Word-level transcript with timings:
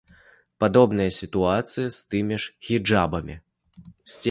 Падобная 0.63 1.05
сітуацыя 1.17 1.87
з 1.97 2.01
тымі 2.15 2.41
ж 2.47 2.57
хіджабамі. 2.69 3.35